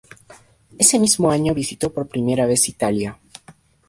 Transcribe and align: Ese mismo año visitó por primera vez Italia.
Ese 0.79 0.97
mismo 0.97 1.29
año 1.29 1.53
visitó 1.53 1.93
por 1.93 2.07
primera 2.07 2.47
vez 2.47 2.67
Italia. 2.67 3.19